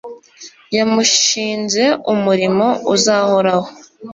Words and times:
yamushinze 0.75 1.83
umurimo 2.13 2.67
uzahoraho 2.93 3.67